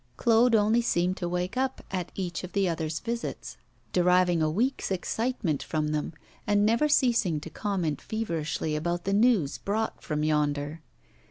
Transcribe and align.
Claude 0.17 0.55
only 0.55 0.81
seemed 0.81 1.15
to 1.15 1.29
wake 1.29 1.55
up 1.55 1.85
at 1.91 2.11
each 2.15 2.43
of 2.43 2.53
the 2.53 2.67
other's 2.67 2.99
visits; 2.99 3.55
deriving 3.93 4.41
a 4.41 4.49
week's 4.49 4.89
excitement 4.89 5.61
from 5.61 5.89
them, 5.89 6.11
and 6.47 6.65
never 6.65 6.89
ceasing 6.89 7.39
to 7.39 7.51
comment 7.51 8.01
feverishly 8.01 8.75
about 8.75 9.03
the 9.03 9.13
news 9.13 9.59
brought 9.59 10.01
from 10.01 10.23
yonder. 10.23 10.81